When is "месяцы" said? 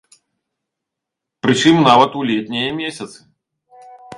2.81-3.19